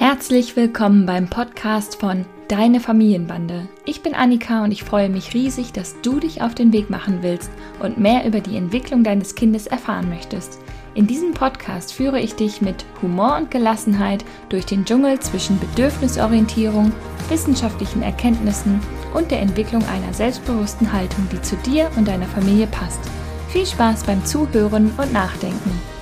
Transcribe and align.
Herzlich 0.00 0.56
willkommen 0.56 1.04
beim 1.04 1.28
Podcast 1.28 2.00
von 2.00 2.24
Deine 2.48 2.80
Familienbande. 2.80 3.68
Ich 3.84 4.02
bin 4.02 4.14
Annika 4.14 4.64
und 4.64 4.72
ich 4.72 4.82
freue 4.82 5.10
mich 5.10 5.34
riesig, 5.34 5.74
dass 5.74 6.00
du 6.00 6.20
dich 6.20 6.40
auf 6.40 6.54
den 6.54 6.72
Weg 6.72 6.88
machen 6.88 7.18
willst 7.20 7.50
und 7.80 7.98
mehr 7.98 8.24
über 8.24 8.40
die 8.40 8.56
Entwicklung 8.56 9.04
deines 9.04 9.34
Kindes 9.34 9.66
erfahren 9.66 10.08
möchtest. 10.08 10.58
In 10.94 11.06
diesem 11.06 11.34
Podcast 11.34 11.92
führe 11.92 12.18
ich 12.18 12.34
dich 12.34 12.62
mit 12.62 12.86
Humor 13.02 13.36
und 13.36 13.50
Gelassenheit 13.50 14.24
durch 14.48 14.64
den 14.64 14.86
Dschungel 14.86 15.20
zwischen 15.20 15.60
Bedürfnisorientierung, 15.60 16.92
wissenschaftlichen 17.28 18.00
Erkenntnissen 18.00 18.80
und 19.12 19.30
der 19.30 19.42
Entwicklung 19.42 19.84
einer 19.84 20.14
selbstbewussten 20.14 20.94
Haltung, 20.94 21.28
die 21.30 21.42
zu 21.42 21.56
dir 21.56 21.90
und 21.98 22.08
deiner 22.08 22.26
Familie 22.26 22.68
passt. 22.68 23.00
Viel 23.48 23.66
Spaß 23.66 24.04
beim 24.04 24.24
Zuhören 24.24 24.92
und 24.96 25.12
Nachdenken. 25.12 25.99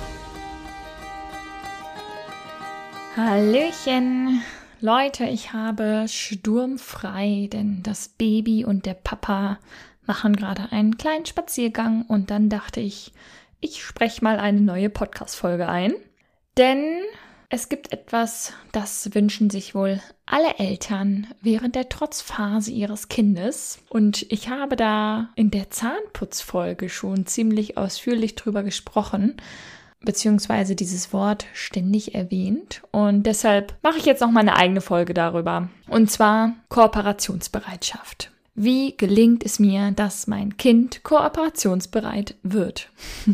Hallöchen! 3.21 4.41
Leute, 4.79 5.25
ich 5.25 5.51
habe 5.51 6.05
sturmfrei, 6.07 7.49
denn 7.51 7.83
das 7.83 8.07
Baby 8.07 8.63
und 8.63 8.85
der 8.85 8.93
Papa 8.93 9.59
machen 10.05 10.37
gerade 10.37 10.71
einen 10.71 10.97
kleinen 10.97 11.25
Spaziergang 11.25 12.03
und 12.03 12.31
dann 12.31 12.47
dachte 12.47 12.79
ich, 12.79 13.11
ich 13.59 13.83
spreche 13.83 14.23
mal 14.23 14.39
eine 14.39 14.61
neue 14.61 14.89
Podcast-Folge 14.89 15.67
ein. 15.67 15.95
Denn 16.55 17.01
es 17.49 17.67
gibt 17.67 17.91
etwas, 17.91 18.53
das 18.71 19.13
wünschen 19.13 19.49
sich 19.49 19.75
wohl 19.75 19.99
alle 20.25 20.57
Eltern 20.57 21.27
während 21.41 21.75
der 21.75 21.89
Trotzphase 21.89 22.71
ihres 22.71 23.09
Kindes. 23.09 23.79
Und 23.89 24.31
ich 24.31 24.47
habe 24.47 24.77
da 24.77 25.27
in 25.35 25.51
der 25.51 25.69
Zahnputzfolge 25.69 26.87
schon 26.87 27.25
ziemlich 27.25 27.77
ausführlich 27.77 28.35
drüber 28.35 28.63
gesprochen, 28.63 29.35
beziehungsweise 30.01 30.75
dieses 30.75 31.13
Wort 31.13 31.45
ständig 31.53 32.15
erwähnt. 32.15 32.81
Und 32.91 33.23
deshalb 33.23 33.75
mache 33.83 33.97
ich 33.97 34.05
jetzt 34.05 34.21
noch 34.21 34.31
mal 34.31 34.41
eine 34.41 34.55
eigene 34.55 34.81
Folge 34.81 35.13
darüber. 35.13 35.69
Und 35.87 36.09
zwar 36.09 36.53
Kooperationsbereitschaft. 36.69 38.31
Wie 38.55 38.95
gelingt 38.97 39.45
es 39.45 39.59
mir, 39.59 39.91
dass 39.91 40.27
mein 40.27 40.57
Kind 40.57 41.03
kooperationsbereit 41.03 42.35
wird? 42.43 42.89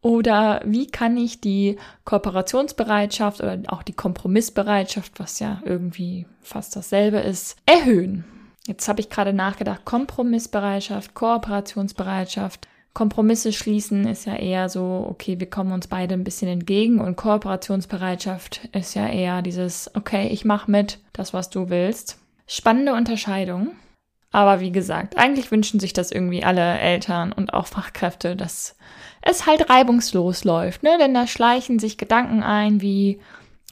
Oder 0.00 0.60
wie 0.64 0.88
kann 0.88 1.16
ich 1.16 1.40
die 1.40 1.76
Kooperationsbereitschaft 2.04 3.40
oder 3.40 3.60
auch 3.68 3.84
die 3.84 3.92
Kompromissbereitschaft, 3.92 5.20
was 5.20 5.38
ja 5.38 5.62
irgendwie 5.64 6.26
fast 6.40 6.74
dasselbe 6.74 7.18
ist, 7.18 7.56
erhöhen? 7.66 8.24
Jetzt 8.66 8.88
habe 8.88 9.00
ich 9.00 9.10
gerade 9.10 9.32
nachgedacht, 9.32 9.84
Kompromissbereitschaft, 9.84 11.14
Kooperationsbereitschaft. 11.14 12.66
Kompromisse 12.94 13.52
schließen 13.52 14.06
ist 14.06 14.26
ja 14.26 14.36
eher 14.36 14.68
so, 14.68 15.06
okay, 15.08 15.40
wir 15.40 15.48
kommen 15.48 15.72
uns 15.72 15.86
beide 15.86 16.14
ein 16.14 16.24
bisschen 16.24 16.48
entgegen 16.48 17.00
und 17.00 17.16
Kooperationsbereitschaft 17.16 18.68
ist 18.72 18.94
ja 18.94 19.08
eher 19.08 19.40
dieses, 19.40 19.90
okay, 19.94 20.28
ich 20.28 20.44
mache 20.44 20.70
mit, 20.70 20.98
das, 21.12 21.32
was 21.32 21.48
du 21.48 21.70
willst. 21.70 22.18
Spannende 22.46 22.92
Unterscheidung. 22.92 23.72
Aber 24.30 24.60
wie 24.60 24.72
gesagt, 24.72 25.16
eigentlich 25.18 25.50
wünschen 25.50 25.78
sich 25.78 25.92
das 25.92 26.10
irgendwie 26.10 26.42
alle 26.42 26.78
Eltern 26.78 27.32
und 27.32 27.52
auch 27.52 27.66
Fachkräfte, 27.66 28.34
dass 28.34 28.76
es 29.20 29.46
halt 29.46 29.70
reibungslos 29.70 30.44
läuft, 30.44 30.82
ne? 30.82 30.96
Denn 30.98 31.14
da 31.14 31.26
schleichen 31.26 31.78
sich 31.78 31.98
Gedanken 31.98 32.42
ein, 32.42 32.80
wie 32.80 33.20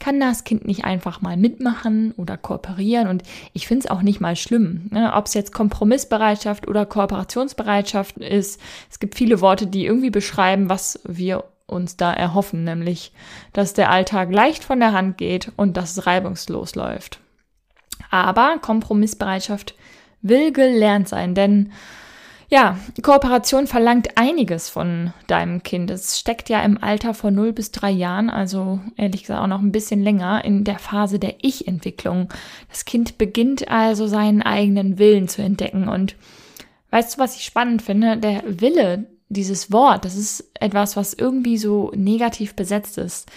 kann 0.00 0.18
das 0.18 0.44
Kind 0.44 0.66
nicht 0.66 0.84
einfach 0.84 1.20
mal 1.20 1.36
mitmachen 1.36 2.12
oder 2.16 2.36
kooperieren? 2.36 3.06
Und 3.06 3.22
ich 3.52 3.66
finde 3.68 3.84
es 3.84 3.90
auch 3.90 4.02
nicht 4.02 4.20
mal 4.20 4.34
schlimm, 4.34 4.88
ne? 4.90 5.12
ob 5.14 5.26
es 5.26 5.34
jetzt 5.34 5.52
Kompromissbereitschaft 5.52 6.66
oder 6.66 6.86
Kooperationsbereitschaft 6.86 8.18
ist. 8.18 8.60
Es 8.90 8.98
gibt 8.98 9.14
viele 9.14 9.40
Worte, 9.40 9.66
die 9.66 9.86
irgendwie 9.86 10.10
beschreiben, 10.10 10.68
was 10.68 11.00
wir 11.06 11.44
uns 11.66 11.96
da 11.96 12.12
erhoffen, 12.12 12.64
nämlich, 12.64 13.12
dass 13.52 13.74
der 13.74 13.90
Alltag 13.90 14.32
leicht 14.32 14.64
von 14.64 14.80
der 14.80 14.92
Hand 14.92 15.18
geht 15.18 15.52
und 15.56 15.76
dass 15.76 15.96
es 15.96 16.06
reibungslos 16.06 16.74
läuft. 16.74 17.20
Aber 18.10 18.58
Kompromissbereitschaft 18.60 19.74
will 20.22 20.52
gelernt 20.52 21.08
sein, 21.08 21.34
denn 21.34 21.72
ja, 22.50 22.76
Kooperation 23.00 23.68
verlangt 23.68 24.18
einiges 24.18 24.68
von 24.68 25.12
deinem 25.28 25.62
Kind. 25.62 25.88
Es 25.90 26.18
steckt 26.18 26.48
ja 26.48 26.60
im 26.62 26.82
Alter 26.82 27.14
von 27.14 27.32
0 27.32 27.52
bis 27.52 27.70
3 27.70 27.92
Jahren, 27.92 28.28
also 28.28 28.80
ehrlich 28.96 29.22
gesagt 29.22 29.40
auch 29.40 29.46
noch 29.46 29.60
ein 29.60 29.70
bisschen 29.70 30.02
länger, 30.02 30.44
in 30.44 30.64
der 30.64 30.80
Phase 30.80 31.20
der 31.20 31.36
Ich-Entwicklung. 31.42 32.28
Das 32.68 32.84
Kind 32.84 33.18
beginnt 33.18 33.68
also 33.68 34.08
seinen 34.08 34.42
eigenen 34.42 34.98
Willen 34.98 35.28
zu 35.28 35.42
entdecken. 35.42 35.88
Und 35.88 36.16
weißt 36.90 37.14
du, 37.14 37.20
was 37.20 37.36
ich 37.36 37.44
spannend 37.44 37.82
finde? 37.82 38.16
Der 38.16 38.42
Wille, 38.44 39.06
dieses 39.28 39.70
Wort, 39.70 40.04
das 40.04 40.16
ist 40.16 40.50
etwas, 40.58 40.96
was 40.96 41.14
irgendwie 41.14 41.56
so 41.56 41.92
negativ 41.94 42.56
besetzt 42.56 42.98
ist. 42.98 43.30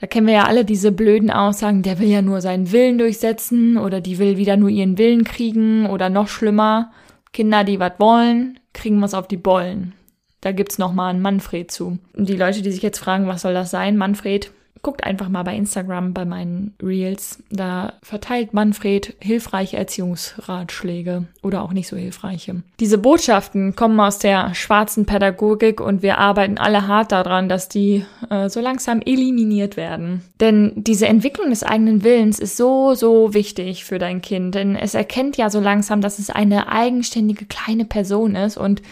Da 0.00 0.06
kennen 0.06 0.28
wir 0.28 0.34
ja 0.34 0.44
alle 0.44 0.64
diese 0.64 0.92
blöden 0.92 1.30
Aussagen, 1.32 1.82
der 1.82 1.98
will 1.98 2.08
ja 2.08 2.22
nur 2.22 2.40
seinen 2.40 2.70
Willen 2.70 2.98
durchsetzen 2.98 3.76
oder 3.76 4.00
die 4.00 4.18
will 4.18 4.36
wieder 4.36 4.56
nur 4.56 4.68
ihren 4.68 4.98
Willen 4.98 5.24
kriegen 5.24 5.86
oder 5.86 6.10
noch 6.10 6.28
schlimmer, 6.28 6.92
Kinder, 7.36 7.64
die 7.64 7.78
was 7.78 7.92
wollen, 7.98 8.58
kriegen 8.72 9.02
was 9.02 9.12
auf 9.12 9.28
die 9.28 9.36
Bollen. 9.36 9.92
Da 10.40 10.52
gibt's 10.52 10.78
noch 10.78 10.94
mal 10.94 11.10
einen 11.10 11.20
Manfred 11.20 11.70
zu. 11.70 11.98
Und 12.14 12.30
die 12.30 12.36
Leute, 12.36 12.62
die 12.62 12.72
sich 12.72 12.80
jetzt 12.80 12.98
fragen, 12.98 13.26
was 13.26 13.42
soll 13.42 13.52
das 13.52 13.70
sein, 13.70 13.98
Manfred, 13.98 14.52
Guckt 14.86 15.02
einfach 15.02 15.28
mal 15.28 15.42
bei 15.42 15.56
Instagram 15.56 16.12
bei 16.12 16.24
meinen 16.24 16.72
Reels. 16.80 17.42
Da 17.50 17.94
verteilt 18.04 18.54
Manfred 18.54 19.16
hilfreiche 19.18 19.76
Erziehungsratschläge 19.76 21.24
oder 21.42 21.62
auch 21.62 21.72
nicht 21.72 21.88
so 21.88 21.96
hilfreiche. 21.96 22.62
Diese 22.78 22.96
Botschaften 22.96 23.74
kommen 23.74 23.98
aus 23.98 24.20
der 24.20 24.54
schwarzen 24.54 25.04
Pädagogik 25.04 25.80
und 25.80 26.02
wir 26.02 26.18
arbeiten 26.18 26.56
alle 26.56 26.86
hart 26.86 27.10
daran, 27.10 27.48
dass 27.48 27.68
die 27.68 28.04
äh, 28.30 28.48
so 28.48 28.60
langsam 28.60 29.00
eliminiert 29.00 29.76
werden. 29.76 30.22
Denn 30.38 30.70
diese 30.76 31.08
Entwicklung 31.08 31.50
des 31.50 31.64
eigenen 31.64 32.04
Willens 32.04 32.38
ist 32.38 32.56
so, 32.56 32.94
so 32.94 33.34
wichtig 33.34 33.84
für 33.84 33.98
dein 33.98 34.22
Kind. 34.22 34.54
Denn 34.54 34.76
es 34.76 34.94
erkennt 34.94 35.36
ja 35.36 35.50
so 35.50 35.58
langsam, 35.58 36.00
dass 36.00 36.20
es 36.20 36.30
eine 36.30 36.70
eigenständige 36.70 37.46
kleine 37.46 37.86
Person 37.86 38.36
ist 38.36 38.56
und 38.56 38.82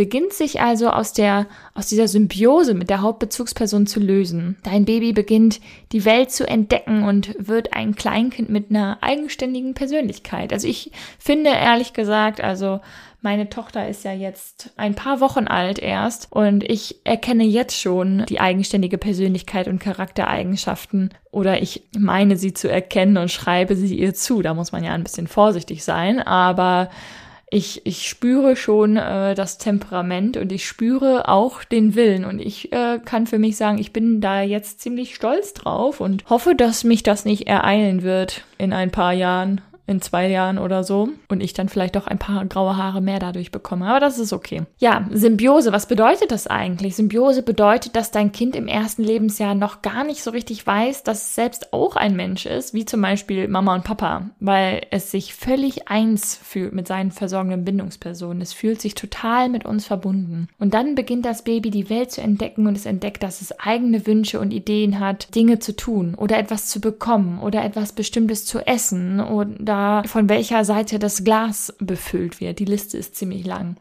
beginnt 0.00 0.32
sich 0.32 0.62
also 0.62 0.88
aus 0.88 1.12
der, 1.12 1.46
aus 1.74 1.88
dieser 1.88 2.08
Symbiose 2.08 2.72
mit 2.72 2.88
der 2.88 3.02
Hauptbezugsperson 3.02 3.86
zu 3.86 4.00
lösen. 4.00 4.56
Dein 4.62 4.86
Baby 4.86 5.12
beginnt 5.12 5.60
die 5.92 6.06
Welt 6.06 6.30
zu 6.30 6.48
entdecken 6.48 7.04
und 7.04 7.34
wird 7.38 7.74
ein 7.74 7.94
Kleinkind 7.94 8.48
mit 8.48 8.70
einer 8.70 8.96
eigenständigen 9.02 9.74
Persönlichkeit. 9.74 10.54
Also 10.54 10.68
ich 10.68 10.90
finde 11.18 11.50
ehrlich 11.50 11.92
gesagt, 11.92 12.40
also 12.40 12.80
meine 13.20 13.50
Tochter 13.50 13.90
ist 13.90 14.02
ja 14.02 14.14
jetzt 14.14 14.70
ein 14.78 14.94
paar 14.94 15.20
Wochen 15.20 15.46
alt 15.48 15.78
erst 15.78 16.32
und 16.32 16.64
ich 16.64 16.96
erkenne 17.04 17.44
jetzt 17.44 17.78
schon 17.78 18.24
die 18.26 18.40
eigenständige 18.40 18.96
Persönlichkeit 18.96 19.68
und 19.68 19.80
Charaktereigenschaften 19.80 21.10
oder 21.30 21.60
ich 21.60 21.82
meine 21.94 22.38
sie 22.38 22.54
zu 22.54 22.70
erkennen 22.70 23.18
und 23.18 23.30
schreibe 23.30 23.76
sie 23.76 23.98
ihr 23.98 24.14
zu. 24.14 24.40
Da 24.40 24.54
muss 24.54 24.72
man 24.72 24.82
ja 24.82 24.94
ein 24.94 25.04
bisschen 25.04 25.26
vorsichtig 25.26 25.84
sein, 25.84 26.20
aber 26.20 26.88
ich, 27.50 27.84
ich 27.84 28.08
spüre 28.08 28.54
schon 28.54 28.96
äh, 28.96 29.34
das 29.34 29.58
Temperament 29.58 30.36
und 30.36 30.52
ich 30.52 30.66
spüre 30.66 31.28
auch 31.28 31.64
den 31.64 31.96
Willen. 31.96 32.24
Und 32.24 32.40
ich 32.40 32.72
äh, 32.72 33.00
kann 33.04 33.26
für 33.26 33.38
mich 33.38 33.56
sagen, 33.56 33.78
ich 33.78 33.92
bin 33.92 34.20
da 34.20 34.42
jetzt 34.42 34.80
ziemlich 34.80 35.16
stolz 35.16 35.52
drauf 35.52 36.00
und 36.00 36.24
hoffe, 36.30 36.54
dass 36.54 36.84
mich 36.84 37.02
das 37.02 37.24
nicht 37.24 37.48
ereilen 37.48 38.02
wird 38.02 38.44
in 38.56 38.72
ein 38.72 38.92
paar 38.92 39.12
Jahren 39.12 39.60
in 39.90 40.00
zwei 40.00 40.28
Jahren 40.28 40.58
oder 40.58 40.84
so 40.84 41.08
und 41.28 41.42
ich 41.42 41.52
dann 41.52 41.68
vielleicht 41.68 41.96
auch 41.96 42.06
ein 42.06 42.18
paar 42.18 42.44
graue 42.46 42.76
Haare 42.76 43.00
mehr 43.00 43.18
dadurch 43.18 43.50
bekomme. 43.50 43.86
Aber 43.86 44.00
das 44.00 44.18
ist 44.18 44.32
okay. 44.32 44.62
Ja, 44.78 45.06
Symbiose, 45.10 45.72
was 45.72 45.86
bedeutet 45.86 46.30
das 46.30 46.46
eigentlich? 46.46 46.96
Symbiose 46.96 47.42
bedeutet, 47.42 47.96
dass 47.96 48.10
dein 48.10 48.32
Kind 48.32 48.54
im 48.56 48.68
ersten 48.68 49.02
Lebensjahr 49.02 49.54
noch 49.54 49.82
gar 49.82 50.04
nicht 50.04 50.22
so 50.22 50.30
richtig 50.30 50.66
weiß, 50.66 51.02
dass 51.02 51.22
es 51.22 51.34
selbst 51.34 51.72
auch 51.72 51.96
ein 51.96 52.16
Mensch 52.16 52.46
ist, 52.46 52.72
wie 52.72 52.84
zum 52.84 53.02
Beispiel 53.02 53.48
Mama 53.48 53.74
und 53.74 53.84
Papa, 53.84 54.30
weil 54.38 54.86
es 54.90 55.10
sich 55.10 55.34
völlig 55.34 55.88
eins 55.88 56.36
fühlt 56.36 56.72
mit 56.72 56.86
seinen 56.86 57.10
versorgenden 57.10 57.64
Bindungspersonen. 57.64 58.40
Es 58.40 58.52
fühlt 58.52 58.80
sich 58.80 58.94
total 58.94 59.48
mit 59.48 59.64
uns 59.64 59.86
verbunden. 59.86 60.48
Und 60.58 60.74
dann 60.74 60.94
beginnt 60.94 61.24
das 61.24 61.42
Baby 61.42 61.70
die 61.70 61.90
Welt 61.90 62.12
zu 62.12 62.20
entdecken 62.20 62.66
und 62.66 62.76
es 62.76 62.86
entdeckt, 62.86 63.22
dass 63.22 63.40
es 63.40 63.58
eigene 63.58 64.06
Wünsche 64.06 64.38
und 64.38 64.52
Ideen 64.52 65.00
hat, 65.00 65.34
Dinge 65.34 65.58
zu 65.58 65.74
tun 65.74 66.14
oder 66.14 66.38
etwas 66.38 66.68
zu 66.68 66.80
bekommen 66.80 67.40
oder 67.40 67.64
etwas 67.64 67.92
Bestimmtes 67.92 68.44
zu 68.44 68.64
essen 68.66 69.20
oder 69.20 69.79
von 70.06 70.28
welcher 70.28 70.64
Seite 70.64 70.98
das 70.98 71.24
Glas 71.24 71.74
befüllt 71.78 72.40
wird. 72.40 72.58
Die 72.58 72.64
Liste 72.64 72.98
ist 72.98 73.16
ziemlich 73.16 73.46
lang. 73.46 73.76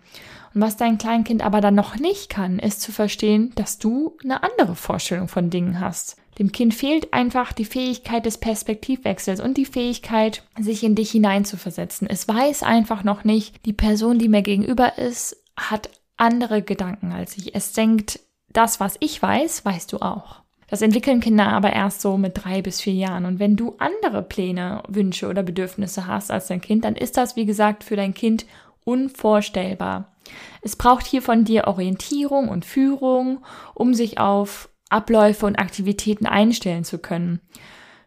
Und 0.54 0.62
was 0.62 0.78
dein 0.78 0.98
Kleinkind 0.98 1.44
aber 1.44 1.62
dann 1.62 1.76
noch 1.76 1.96
nicht 1.98 2.30
kann, 2.30 2.60
ist 2.60 2.82
zu 2.82 2.92
verstehen, 2.92 3.52
dass 3.56 3.78
du 3.78 4.18
eine 4.24 4.44
andere 4.44 4.76
Vorstellung 4.76 5.28
von 5.28 5.50
Dingen 5.50 5.80
hast. 5.80 6.18
Dem 6.40 6.52
Kind 6.52 6.74
fehlt 6.74 7.14
einfach 7.14 7.52
die 7.52 7.66
Fähigkeit 7.66 8.26
des 8.26 8.38
Perspektivwechsels 8.38 9.42
und 9.42 9.58
die 9.58 9.66
Fähigkeit, 9.66 10.44
sich 10.58 10.84
in 10.84 10.96
dich 10.96 11.12
hineinzuversetzen. 11.12 12.08
Es 12.08 12.28
weiß 12.28 12.64
einfach 12.64 13.04
noch 13.04 13.26
nicht, 13.26 13.66
die 13.66 13.74
Person, 13.74 14.20
die 14.20 14.30
mir 14.30 14.42
gegenüber 14.42 14.98
ist, 14.98 15.36
hat 15.58 15.90
andere 16.16 16.62
Gedanken 16.62 17.12
als 17.12 17.38
ich. 17.38 17.56
Es 17.56 17.74
denkt, 17.74 18.22
das, 18.52 18.80
was 18.80 18.96
ich 19.02 19.22
weiß, 19.22 19.66
weißt 19.66 19.92
du 19.92 19.98
auch. 19.98 20.42
Das 20.70 20.82
entwickeln 20.82 21.20
Kinder 21.20 21.48
aber 21.48 21.74
erst 21.74 22.02
so 22.02 22.18
mit 22.18 22.44
drei 22.44 22.62
bis 22.62 22.82
vier 22.82 22.94
Jahren. 22.94 23.26
Und 23.26 23.40
wenn 23.40 23.56
du 23.56 23.76
andere 23.80 24.22
Pläne, 24.22 24.84
Wünsche 24.88 25.28
oder 25.28 25.44
Bedürfnisse 25.44 26.06
hast 26.06 26.32
als 26.32 26.48
dein 26.48 26.62
Kind, 26.62 26.86
dann 26.86 26.96
ist 26.96 27.18
das, 27.18 27.36
wie 27.36 27.46
gesagt, 27.46 27.84
für 27.84 27.96
dein 27.96 28.14
Kind 28.14 28.46
unvorstellbar. 28.84 30.12
Es 30.62 30.76
braucht 30.76 31.06
hier 31.06 31.22
von 31.22 31.44
dir 31.44 31.68
Orientierung 31.68 32.50
und 32.50 32.66
Führung, 32.66 33.40
um 33.74 33.94
sich 33.94 34.20
auf 34.20 34.70
Abläufe 34.90 35.46
und 35.46 35.58
Aktivitäten 35.58 36.26
einstellen 36.26 36.84
zu 36.84 37.00
können. 37.00 37.40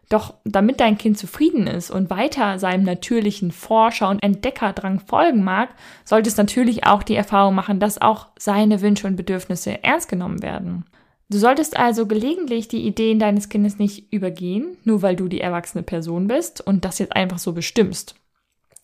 Doch 0.09 0.35
damit 0.43 0.79
dein 0.79 0.97
Kind 0.97 1.17
zufrieden 1.17 1.65
ist 1.65 1.89
und 1.89 2.09
weiter 2.09 2.59
seinem 2.59 2.83
natürlichen 2.83 3.51
Forscher- 3.51 4.09
und 4.09 4.21
Entdeckerdrang 4.21 4.99
folgen 4.99 5.43
mag, 5.43 5.69
sollte 6.03 6.29
es 6.29 6.37
natürlich 6.37 6.85
auch 6.85 7.03
die 7.03 7.15
Erfahrung 7.15 7.55
machen, 7.55 7.79
dass 7.79 8.01
auch 8.01 8.27
seine 8.37 8.81
Wünsche 8.81 9.07
und 9.07 9.15
Bedürfnisse 9.15 9.83
ernst 9.83 10.09
genommen 10.09 10.43
werden. 10.43 10.85
Du 11.33 11.39
solltest 11.39 11.77
also 11.77 12.05
gelegentlich 12.05 12.67
die 12.67 12.85
Ideen 12.85 13.17
deines 13.17 13.49
Kindes 13.49 13.79
nicht 13.79 14.13
übergehen, 14.13 14.77
nur 14.83 15.01
weil 15.01 15.15
du 15.15 15.27
die 15.27 15.41
erwachsene 15.41 15.81
Person 15.81 16.27
bist 16.27 16.61
und 16.61 16.85
das 16.85 16.99
jetzt 16.99 17.15
einfach 17.15 17.39
so 17.39 17.53
bestimmst. 17.53 18.13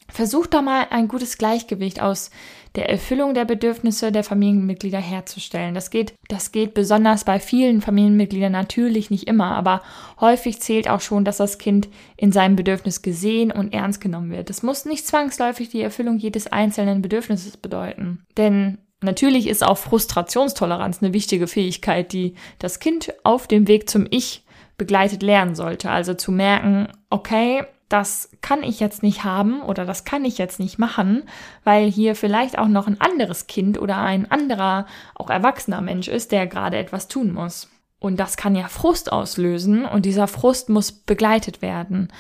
Versuch 0.07 0.47
doch 0.47 0.63
mal 0.63 0.87
ein 0.89 1.07
gutes 1.07 1.37
Gleichgewicht 1.37 2.01
aus 2.01 2.31
der 2.73 2.89
Erfüllung 2.89 3.35
der 3.35 3.45
Bedürfnisse 3.45 4.11
der 4.11 4.23
Familienmitglieder 4.23 4.97
herzustellen. 4.97 5.75
Das 5.75 5.91
geht, 5.91 6.15
das 6.27 6.51
geht 6.51 6.73
besonders 6.73 7.23
bei 7.23 7.39
vielen 7.39 7.81
Familienmitgliedern 7.81 8.51
natürlich 8.51 9.11
nicht 9.11 9.27
immer, 9.27 9.55
aber 9.55 9.83
häufig 10.19 10.59
zählt 10.59 10.89
auch 10.89 11.01
schon, 11.01 11.25
dass 11.25 11.37
das 11.37 11.59
Kind 11.59 11.87
in 12.17 12.31
seinem 12.31 12.55
Bedürfnis 12.55 13.03
gesehen 13.03 13.51
und 13.51 13.75
ernst 13.75 14.01
genommen 14.01 14.31
wird. 14.31 14.49
Das 14.49 14.63
muss 14.63 14.85
nicht 14.85 15.05
zwangsläufig 15.05 15.69
die 15.69 15.81
Erfüllung 15.83 16.17
jedes 16.17 16.47
einzelnen 16.47 17.03
Bedürfnisses 17.03 17.57
bedeuten. 17.57 18.25
Denn 18.37 18.79
natürlich 19.01 19.47
ist 19.47 19.63
auch 19.63 19.77
Frustrationstoleranz 19.77 21.01
eine 21.01 21.13
wichtige 21.13 21.47
Fähigkeit, 21.47 22.11
die 22.13 22.35
das 22.59 22.79
Kind 22.79 23.13
auf 23.23 23.47
dem 23.47 23.67
Weg 23.67 23.89
zum 23.89 24.07
Ich 24.09 24.43
begleitet 24.77 25.23
lernen 25.23 25.55
sollte. 25.55 25.91
Also 25.91 26.13
zu 26.13 26.31
merken, 26.31 26.87
okay, 27.09 27.63
das 27.89 28.29
kann 28.41 28.61
ich 28.63 28.79
jetzt 28.79 29.01
nicht 29.01 29.23
haben 29.23 29.61
oder 29.61 29.83
das 29.83 30.05
kann 30.05 30.23
ich 30.23 30.37
jetzt 30.37 30.59
nicht 30.59 30.77
machen, 30.77 31.23
weil 31.63 31.89
hier 31.89 32.15
vielleicht 32.15 32.57
auch 32.57 32.67
noch 32.67 32.87
ein 32.87 33.01
anderes 33.01 33.47
Kind 33.47 33.81
oder 33.81 33.97
ein 33.97 34.29
anderer, 34.29 34.85
auch 35.15 35.29
erwachsener 35.29 35.81
Mensch 35.81 36.07
ist, 36.07 36.31
der 36.31 36.45
gerade 36.45 36.77
etwas 36.77 37.07
tun 37.07 37.33
muss. 37.33 37.67
Und 37.99 38.19
das 38.19 38.37
kann 38.37 38.55
ja 38.55 38.67
Frust 38.67 39.11
auslösen 39.11 39.85
und 39.85 40.05
dieser 40.05 40.27
Frust 40.27 40.69
muss 40.69 40.91
begleitet 40.91 41.61
werden. 41.61 42.13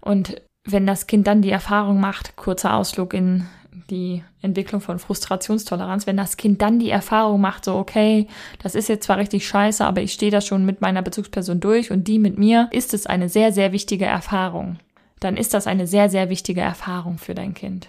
Und 0.00 0.42
wenn 0.64 0.86
das 0.86 1.06
Kind 1.06 1.26
dann 1.26 1.40
die 1.40 1.50
Erfahrung 1.50 2.00
macht, 2.00 2.36
kurzer 2.36 2.74
Ausflug 2.74 3.14
in 3.14 3.46
die 3.90 4.22
Entwicklung 4.40 4.80
von 4.80 4.98
Frustrationstoleranz, 4.98 6.06
wenn 6.06 6.16
das 6.16 6.36
Kind 6.36 6.60
dann 6.62 6.78
die 6.78 6.90
Erfahrung 6.90 7.40
macht, 7.40 7.64
so, 7.64 7.74
okay, 7.76 8.26
das 8.62 8.74
ist 8.74 8.88
jetzt 8.88 9.06
zwar 9.06 9.18
richtig 9.18 9.46
scheiße, 9.46 9.84
aber 9.84 10.02
ich 10.02 10.12
stehe 10.12 10.30
da 10.30 10.40
schon 10.40 10.64
mit 10.64 10.80
meiner 10.80 11.02
Bezugsperson 11.02 11.60
durch 11.60 11.90
und 11.90 12.06
die 12.08 12.18
mit 12.18 12.38
mir, 12.38 12.68
ist 12.70 12.94
es 12.94 13.06
eine 13.06 13.28
sehr, 13.28 13.52
sehr 13.52 13.72
wichtige 13.72 14.04
Erfahrung 14.04 14.78
dann 15.22 15.36
ist 15.36 15.54
das 15.54 15.66
eine 15.66 15.86
sehr, 15.86 16.08
sehr 16.08 16.28
wichtige 16.28 16.60
Erfahrung 16.60 17.18
für 17.18 17.34
dein 17.34 17.54
Kind. 17.54 17.88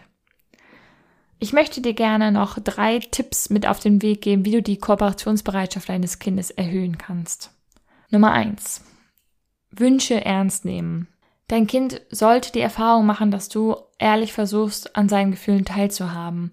Ich 1.40 1.52
möchte 1.52 1.82
dir 1.82 1.94
gerne 1.94 2.32
noch 2.32 2.58
drei 2.60 3.00
Tipps 3.00 3.50
mit 3.50 3.68
auf 3.68 3.80
den 3.80 4.02
Weg 4.02 4.22
geben, 4.22 4.46
wie 4.46 4.52
du 4.52 4.62
die 4.62 4.78
Kooperationsbereitschaft 4.78 5.90
deines 5.90 6.20
Kindes 6.20 6.52
erhöhen 6.52 6.98
kannst. 6.98 7.52
Nummer 8.12 8.32
eins: 8.32 8.86
Wünsche 9.72 10.24
ernst 10.24 10.64
nehmen. 10.64 11.08
Dein 11.48 11.68
Kind 11.68 12.02
sollte 12.10 12.52
die 12.54 12.62
Erfahrung 12.62 13.06
machen, 13.06 13.30
dass 13.30 13.50
du 13.50 13.76
ehrlich 14.04 14.34
versuchst, 14.34 14.96
an 14.96 15.10
seinen 15.10 15.32
Gefühlen 15.32 15.66
teilzuhaben. 15.66 16.52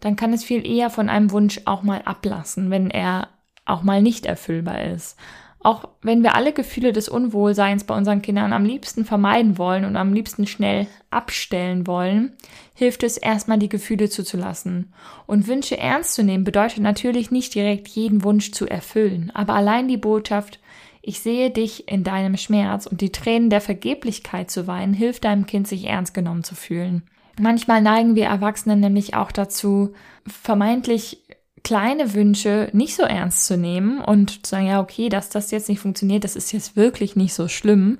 Dann 0.00 0.16
kann 0.16 0.32
es 0.32 0.44
viel 0.44 0.66
eher 0.66 0.90
von 0.90 1.08
einem 1.08 1.30
Wunsch 1.30 1.60
auch 1.64 1.82
mal 1.82 2.02
ablassen, 2.04 2.70
wenn 2.70 2.90
er 2.90 3.28
auch 3.64 3.82
mal 3.82 4.02
nicht 4.02 4.26
erfüllbar 4.26 4.82
ist. 4.82 5.16
Auch 5.62 5.88
wenn 6.00 6.22
wir 6.22 6.34
alle 6.34 6.54
Gefühle 6.54 6.92
des 6.92 7.10
Unwohlseins 7.10 7.84
bei 7.84 7.94
unseren 7.94 8.22
Kindern 8.22 8.54
am 8.54 8.64
liebsten 8.64 9.04
vermeiden 9.04 9.58
wollen 9.58 9.84
und 9.84 9.94
am 9.96 10.14
liebsten 10.14 10.46
schnell 10.46 10.86
abstellen 11.10 11.86
wollen, 11.86 12.32
hilft 12.74 13.02
es 13.02 13.18
erstmal 13.18 13.58
die 13.58 13.68
Gefühle 13.68 14.08
zuzulassen. 14.08 14.92
Und 15.26 15.46
Wünsche 15.46 15.76
ernst 15.76 16.14
zu 16.14 16.24
nehmen 16.24 16.44
bedeutet 16.44 16.78
natürlich 16.78 17.30
nicht 17.30 17.54
direkt 17.54 17.88
jeden 17.88 18.24
Wunsch 18.24 18.52
zu 18.52 18.66
erfüllen, 18.66 19.30
aber 19.34 19.54
allein 19.54 19.86
die 19.86 19.98
Botschaft, 19.98 20.60
ich 21.02 21.20
sehe 21.20 21.50
dich 21.50 21.88
in 21.88 22.04
deinem 22.04 22.36
Schmerz 22.36 22.86
und 22.86 23.00
die 23.00 23.12
Tränen 23.12 23.50
der 23.50 23.60
Vergeblichkeit 23.60 24.50
zu 24.50 24.66
weinen, 24.66 24.94
hilft 24.94 25.24
deinem 25.24 25.46
Kind, 25.46 25.66
sich 25.66 25.86
ernst 25.86 26.14
genommen 26.14 26.44
zu 26.44 26.54
fühlen. 26.54 27.02
Manchmal 27.38 27.80
neigen 27.80 28.16
wir 28.16 28.26
Erwachsenen 28.26 28.80
nämlich 28.80 29.14
auch 29.14 29.32
dazu, 29.32 29.94
vermeintlich 30.26 31.24
kleine 31.62 32.14
Wünsche 32.14 32.68
nicht 32.72 32.94
so 32.94 33.02
ernst 33.02 33.46
zu 33.46 33.56
nehmen 33.56 34.00
und 34.00 34.46
zu 34.46 34.50
sagen, 34.50 34.66
ja, 34.66 34.80
okay, 34.80 35.08
dass 35.08 35.30
das 35.30 35.50
jetzt 35.50 35.68
nicht 35.68 35.80
funktioniert, 35.80 36.24
das 36.24 36.36
ist 36.36 36.52
jetzt 36.52 36.76
wirklich 36.76 37.16
nicht 37.16 37.34
so 37.34 37.48
schlimm, 37.48 37.98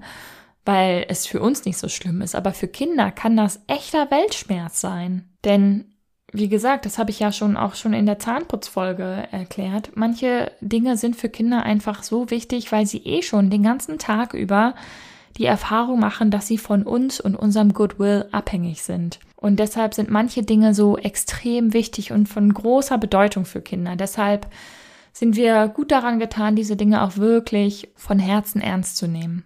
weil 0.65 1.07
es 1.09 1.27
für 1.27 1.41
uns 1.41 1.65
nicht 1.65 1.79
so 1.79 1.89
schlimm 1.89 2.21
ist. 2.23 2.35
Aber 2.35 2.53
für 2.53 2.69
Kinder 2.69 3.11
kann 3.11 3.37
das 3.37 3.61
echter 3.67 4.11
Weltschmerz 4.11 4.81
sein. 4.81 5.29
Denn, 5.45 5.95
wie 6.33 6.49
gesagt, 6.49 6.87
das 6.87 6.99
habe 6.99 7.11
ich 7.11 7.19
ja 7.19 7.33
schon 7.33 7.57
auch 7.57 7.75
schon 7.75 7.93
in 7.93 8.07
der 8.07 8.19
Zahnputzfolge 8.19 9.29
erklärt. 9.31 9.91
Manche 9.95 10.53
Dinge 10.61 10.97
sind 10.97 11.17
für 11.17 11.29
Kinder 11.29 11.63
einfach 11.63 12.03
so 12.03 12.31
wichtig, 12.31 12.71
weil 12.71 12.87
sie 12.87 12.99
eh 12.99 13.23
schon 13.23 13.51
den 13.51 13.63
ganzen 13.63 13.99
Tag 13.99 14.35
über 14.35 14.75
die 15.37 15.47
Erfahrung 15.47 15.99
machen, 15.99 16.31
dass 16.31 16.47
sie 16.47 16.59
von 16.59 16.85
uns 16.85 17.21
und 17.21 17.35
unserem 17.35 17.73
Goodwill 17.73 18.29
abhängig 18.31 18.83
sind. 18.83 19.19
Und 19.37 19.59
deshalb 19.59 19.95
sind 19.95 20.11
manche 20.11 20.43
Dinge 20.43 20.75
so 20.75 20.99
extrem 20.99 21.73
wichtig 21.73 22.13
und 22.13 22.29
von 22.29 22.53
großer 22.53 22.99
Bedeutung 22.99 23.45
für 23.45 23.63
Kinder. 23.63 23.97
Deshalb 23.97 24.47
sind 25.13 25.35
wir 25.35 25.69
gut 25.69 25.91
daran 25.91 26.21
getan, 26.21 26.57
diese 26.57 26.77
Dinge 26.77 27.03
auch 27.03 27.17
wirklich 27.17 27.89
von 27.97 28.19
Herzen 28.19 28.61
ernst 28.61 28.97
zu 28.97 29.09
nehmen. 29.09 29.45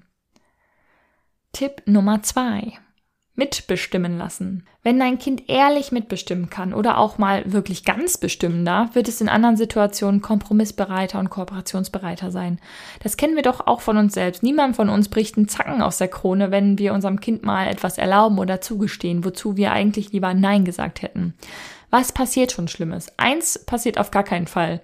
Tipp 1.52 1.82
Nummer 1.86 2.22
zwei 2.22 2.78
mitbestimmen 3.36 4.16
lassen. 4.16 4.64
Wenn 4.84 5.00
dein 5.00 5.18
Kind 5.18 5.48
ehrlich 5.48 5.90
mitbestimmen 5.90 6.50
kann 6.50 6.72
oder 6.72 6.98
auch 6.98 7.18
mal 7.18 7.42
wirklich 7.52 7.84
ganz 7.84 8.16
bestimmen 8.16 8.64
darf, 8.64 8.94
wird 8.94 9.08
es 9.08 9.20
in 9.20 9.28
anderen 9.28 9.56
Situationen 9.56 10.20
kompromissbereiter 10.20 11.18
und 11.18 11.30
kooperationsbereiter 11.30 12.30
sein. 12.30 12.60
Das 13.02 13.16
kennen 13.16 13.34
wir 13.34 13.42
doch 13.42 13.66
auch 13.66 13.80
von 13.80 13.96
uns 13.96 14.14
selbst. 14.14 14.42
Niemand 14.42 14.76
von 14.76 14.88
uns 14.88 15.08
bricht 15.08 15.36
einen 15.36 15.48
Zacken 15.48 15.82
aus 15.82 15.98
der 15.98 16.08
Krone, 16.08 16.50
wenn 16.50 16.78
wir 16.78 16.94
unserem 16.94 17.18
Kind 17.18 17.44
mal 17.44 17.66
etwas 17.66 17.98
erlauben 17.98 18.38
oder 18.38 18.60
zugestehen, 18.60 19.24
wozu 19.24 19.56
wir 19.56 19.72
eigentlich 19.72 20.12
lieber 20.12 20.32
Nein 20.32 20.64
gesagt 20.64 21.02
hätten. 21.02 21.34
Was 21.90 22.12
passiert 22.12 22.52
schon 22.52 22.68
Schlimmes? 22.68 23.08
Eins 23.16 23.58
passiert 23.64 23.98
auf 23.98 24.10
gar 24.10 24.24
keinen 24.24 24.46
Fall. 24.46 24.80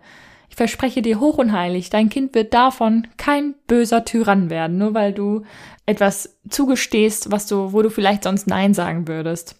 Ich 0.50 0.56
verspreche 0.56 1.00
dir 1.00 1.20
hoch 1.20 1.38
und 1.38 1.52
heilig, 1.52 1.90
dein 1.90 2.08
Kind 2.10 2.34
wird 2.34 2.52
davon 2.52 3.06
kein 3.16 3.54
böser 3.68 4.04
Tyrann 4.04 4.50
werden, 4.50 4.78
nur 4.78 4.94
weil 4.94 5.14
du 5.14 5.44
etwas 5.86 6.38
zugestehst, 6.48 7.30
was 7.30 7.46
du, 7.46 7.72
wo 7.72 7.82
du 7.82 7.88
vielleicht 7.88 8.24
sonst 8.24 8.48
Nein 8.48 8.74
sagen 8.74 9.08
würdest. 9.08 9.56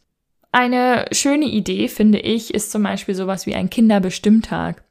Eine 0.53 1.07
schöne 1.13 1.47
Idee, 1.47 1.87
finde 1.87 2.19
ich, 2.19 2.53
ist 2.53 2.73
zum 2.73 2.83
Beispiel 2.83 3.15
sowas 3.15 3.47
wie 3.47 3.55
ein 3.55 3.71
Kinderbestimmtag. 3.71 4.83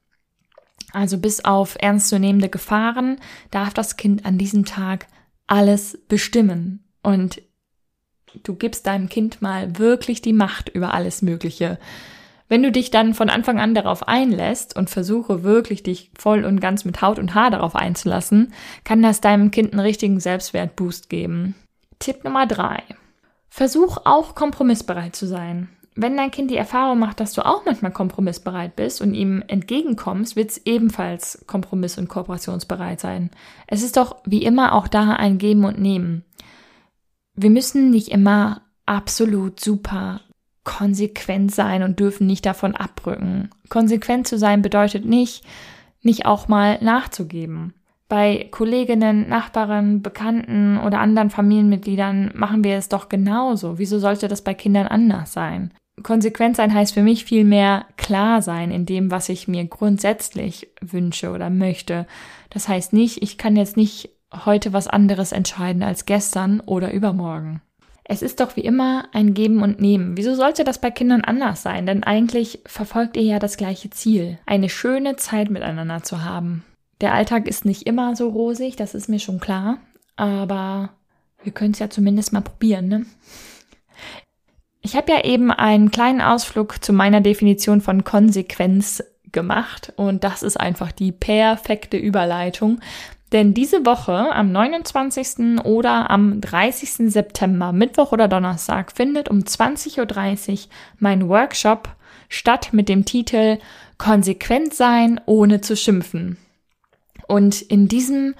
Also 0.93 1.17
bis 1.17 1.43
auf 1.43 1.75
ernstzunehmende 1.79 2.49
Gefahren 2.49 3.19
darf 3.51 3.73
das 3.73 3.97
Kind 3.97 4.25
an 4.25 4.37
diesem 4.37 4.63
Tag 4.63 5.07
alles 5.47 5.99
bestimmen. 6.07 6.85
Und 7.03 7.41
du 8.43 8.55
gibst 8.55 8.87
deinem 8.87 9.09
Kind 9.09 9.41
mal 9.41 9.77
wirklich 9.77 10.21
die 10.21 10.33
Macht 10.33 10.69
über 10.69 10.93
alles 10.93 11.21
Mögliche. 11.21 11.77
Wenn 12.49 12.63
du 12.63 12.71
dich 12.71 12.89
dann 12.89 13.13
von 13.13 13.29
Anfang 13.29 13.59
an 13.59 13.75
darauf 13.75 14.07
einlässt 14.07 14.75
und 14.75 14.89
versuche 14.89 15.43
wirklich 15.43 15.83
dich 15.83 16.11
voll 16.17 16.43
und 16.43 16.59
ganz 16.59 16.83
mit 16.83 17.01
Haut 17.01 17.19
und 17.19 17.35
Haar 17.35 17.51
darauf 17.51 17.75
einzulassen, 17.75 18.53
kann 18.83 19.03
das 19.03 19.21
deinem 19.21 19.51
Kind 19.51 19.71
einen 19.71 19.79
richtigen 19.79 20.19
Selbstwertboost 20.19 21.09
geben. 21.09 21.53
Tipp 21.99 22.23
Nummer 22.23 22.47
drei: 22.47 22.81
Versuch 23.49 23.99
auch 24.03 24.33
kompromissbereit 24.33 25.15
zu 25.15 25.27
sein. 25.27 25.69
Wenn 25.95 26.17
dein 26.17 26.31
Kind 26.31 26.49
die 26.49 26.57
Erfahrung 26.57 26.97
macht, 26.97 27.19
dass 27.19 27.33
du 27.33 27.45
auch 27.45 27.65
manchmal 27.65 27.91
kompromissbereit 27.91 28.75
bist 28.75 29.01
und 29.01 29.13
ihm 29.13 29.43
entgegenkommst, 29.47 30.35
wird 30.35 30.49
es 30.49 30.65
ebenfalls 30.65 31.43
kompromiss- 31.45 31.97
und 31.97 32.07
kooperationsbereit 32.07 32.99
sein. 32.99 33.29
Es 33.67 33.83
ist 33.83 33.97
doch 33.97 34.15
wie 34.25 34.43
immer 34.43 34.73
auch 34.73 34.87
da 34.87 35.11
ein 35.13 35.37
Geben 35.37 35.65
und 35.65 35.79
Nehmen. 35.79 36.23
Wir 37.35 37.49
müssen 37.49 37.91
nicht 37.91 38.07
immer 38.07 38.61
absolut 38.85 39.59
super 39.59 40.21
konsequent 40.69 41.51
sein 41.51 41.81
und 41.81 41.99
dürfen 41.99 42.27
nicht 42.27 42.45
davon 42.45 42.75
abrücken. 42.75 43.49
Konsequent 43.69 44.27
zu 44.27 44.37
sein 44.37 44.61
bedeutet 44.61 45.03
nicht, 45.03 45.43
nicht 46.03 46.27
auch 46.27 46.47
mal 46.47 46.77
nachzugeben. 46.81 47.73
Bei 48.07 48.47
Kolleginnen, 48.51 49.27
Nachbarn, 49.27 50.03
Bekannten 50.03 50.77
oder 50.77 50.99
anderen 50.99 51.31
Familienmitgliedern 51.31 52.33
machen 52.35 52.63
wir 52.63 52.75
es 52.77 52.87
doch 52.87 53.09
genauso. 53.09 53.79
Wieso 53.79 53.97
sollte 53.97 54.27
das 54.27 54.43
bei 54.43 54.53
Kindern 54.53 54.85
anders 54.85 55.33
sein? 55.33 55.73
Konsequent 56.03 56.55
sein 56.55 56.71
heißt 56.71 56.93
für 56.93 57.03
mich 57.03 57.25
vielmehr 57.25 57.87
klar 57.97 58.43
sein 58.43 58.69
in 58.69 58.85
dem, 58.85 59.09
was 59.09 59.27
ich 59.29 59.47
mir 59.47 59.65
grundsätzlich 59.65 60.69
wünsche 60.81 61.31
oder 61.31 61.49
möchte. 61.49 62.05
Das 62.51 62.69
heißt 62.69 62.93
nicht, 62.93 63.23
ich 63.23 63.39
kann 63.39 63.55
jetzt 63.55 63.75
nicht 63.75 64.11
heute 64.45 64.71
was 64.71 64.87
anderes 64.87 65.31
entscheiden 65.31 65.81
als 65.81 66.05
gestern 66.05 66.59
oder 66.59 66.93
übermorgen. 66.93 67.63
Es 68.11 68.23
ist 68.23 68.39
doch 68.39 68.55
wie 68.55 68.61
immer 68.61 69.07
ein 69.13 69.35
Geben 69.35 69.61
und 69.61 69.79
Nehmen. 69.79 70.17
Wieso 70.17 70.33
sollte 70.33 70.63
das 70.63 70.81
bei 70.81 70.89
Kindern 70.89 71.21
anders 71.21 71.61
sein? 71.61 71.85
Denn 71.85 72.03
eigentlich 72.03 72.59
verfolgt 72.65 73.15
ihr 73.15 73.21
ja 73.21 73.37
das 73.37 73.55
gleiche 73.55 73.91
Ziel, 73.91 74.39
eine 74.47 74.67
schöne 74.67 75.15
Zeit 75.15 75.51
miteinander 75.51 76.01
zu 76.01 76.25
haben. 76.25 76.63
Der 77.01 77.13
Alltag 77.13 77.47
ist 77.47 77.65
nicht 77.65 77.83
immer 77.83 78.15
so 78.15 78.29
rosig, 78.29 78.75
das 78.75 78.95
ist 78.95 79.09
mir 79.09 79.19
schon 79.19 79.39
klar, 79.39 79.77
aber 80.15 80.89
wir 81.43 81.51
können 81.51 81.73
es 81.73 81.79
ja 81.79 81.91
zumindest 81.91 82.33
mal 82.33 82.41
probieren, 82.41 82.87
ne? 82.87 83.05
Ich 84.81 84.95
habe 84.95 85.11
ja 85.11 85.23
eben 85.23 85.51
einen 85.51 85.91
kleinen 85.91 86.21
Ausflug 86.21 86.83
zu 86.83 86.93
meiner 86.93 87.21
Definition 87.21 87.79
von 87.79 88.03
Konsequenz 88.05 89.03
gemacht 89.31 89.93
und 89.97 90.23
das 90.23 90.41
ist 90.41 90.59
einfach 90.59 90.91
die 90.91 91.11
perfekte 91.11 91.97
Überleitung 91.97 92.79
Denn 93.31 93.53
diese 93.53 93.85
Woche 93.85 94.33
am 94.33 94.51
29. 94.51 95.63
oder 95.63 96.09
am 96.09 96.41
30. 96.41 97.11
September, 97.11 97.71
Mittwoch 97.71 98.11
oder 98.11 98.27
Donnerstag, 98.27 98.91
findet 98.91 99.29
um 99.29 99.39
20.30 99.39 100.51
Uhr 100.51 100.57
mein 100.97 101.29
Workshop 101.29 101.89
statt 102.27 102.69
mit 102.71 102.89
dem 102.89 103.05
Titel 103.05 103.59
Konsequent 103.97 104.73
sein, 104.73 105.21
ohne 105.25 105.61
zu 105.61 105.75
schimpfen. 105.75 106.37
Und 107.27 107.61
in 107.61 107.87
diesem 107.87 108.33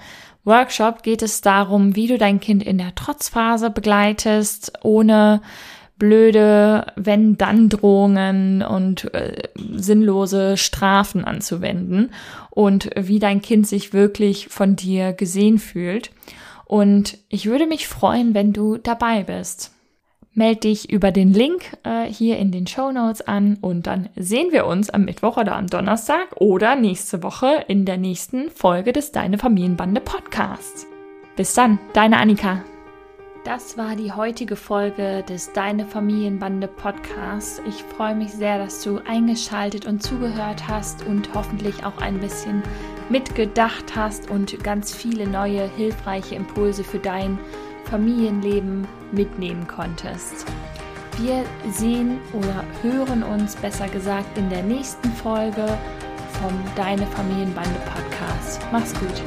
Workshop 0.44 1.02
geht 1.02 1.22
es 1.22 1.42
darum, 1.42 1.94
wie 1.94 2.08
du 2.08 2.18
dein 2.18 2.40
Kind 2.40 2.62
in 2.62 2.78
der 2.78 2.94
Trotzphase 2.94 3.70
begleitest, 3.70 4.72
ohne 4.82 5.42
blöde 6.00 6.86
Wenn-Dann-Drohungen 6.96 8.62
und 8.62 9.14
äh, 9.14 9.44
sinnlose 9.54 10.56
Strafen 10.56 11.24
anzuwenden 11.24 12.10
und 12.50 12.90
wie 12.96 13.20
dein 13.20 13.40
Kind 13.40 13.68
sich 13.68 13.92
wirklich 13.92 14.48
von 14.48 14.74
dir 14.74 15.12
gesehen 15.12 15.60
fühlt. 15.60 16.10
Und 16.64 17.18
ich 17.28 17.46
würde 17.46 17.66
mich 17.66 17.86
freuen, 17.86 18.34
wenn 18.34 18.52
du 18.52 18.76
dabei 18.76 19.22
bist. 19.22 19.72
Meld 20.32 20.64
dich 20.64 20.90
über 20.90 21.12
den 21.12 21.32
Link 21.32 21.76
äh, 21.82 22.04
hier 22.04 22.38
in 22.38 22.52
den 22.52 22.66
Show 22.66 22.92
Notes 22.92 23.20
an 23.20 23.58
und 23.60 23.86
dann 23.86 24.08
sehen 24.16 24.52
wir 24.52 24.66
uns 24.66 24.88
am 24.88 25.04
Mittwoch 25.04 25.36
oder 25.36 25.56
am 25.56 25.66
Donnerstag 25.66 26.36
oder 26.36 26.76
nächste 26.76 27.22
Woche 27.22 27.64
in 27.68 27.84
der 27.84 27.96
nächsten 27.96 28.50
Folge 28.50 28.92
des 28.92 29.12
Deine 29.12 29.38
Familienbande 29.38 30.00
Podcasts. 30.00 30.86
Bis 31.36 31.54
dann, 31.54 31.78
deine 31.92 32.18
Annika. 32.18 32.62
Das 33.44 33.78
war 33.78 33.96
die 33.96 34.12
heutige 34.12 34.54
Folge 34.54 35.24
des 35.26 35.52
Deine 35.54 35.86
Familienbande 35.86 36.68
Podcasts. 36.68 37.62
Ich 37.66 37.82
freue 37.82 38.14
mich 38.14 38.32
sehr, 38.32 38.58
dass 38.58 38.82
du 38.82 39.00
eingeschaltet 39.06 39.86
und 39.86 40.02
zugehört 40.02 40.68
hast 40.68 41.06
und 41.06 41.32
hoffentlich 41.32 41.82
auch 41.82 41.98
ein 42.02 42.20
bisschen 42.20 42.62
mitgedacht 43.08 43.96
hast 43.96 44.30
und 44.30 44.62
ganz 44.62 44.94
viele 44.94 45.26
neue 45.26 45.66
hilfreiche 45.74 46.34
Impulse 46.34 46.84
für 46.84 46.98
dein 46.98 47.38
Familienleben 47.86 48.86
mitnehmen 49.10 49.66
konntest. 49.66 50.44
Wir 51.16 51.42
sehen 51.70 52.18
oder 52.34 52.62
hören 52.82 53.22
uns 53.22 53.56
besser 53.56 53.88
gesagt 53.88 54.36
in 54.36 54.50
der 54.50 54.62
nächsten 54.62 55.10
Folge 55.12 55.66
vom 56.42 56.52
Deine 56.76 57.06
Familienbande 57.06 57.80
Podcast. 57.86 58.60
Mach's 58.70 58.92
gut. 58.94 59.22